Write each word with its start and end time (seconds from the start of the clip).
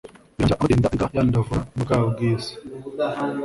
birangira 0.35 0.53
amuteye 0.53 0.75
inda 0.75 0.87
ahita 0.89 1.05
yandavura 1.17 1.61
bwa 1.81 1.97
bwiza 2.09 2.51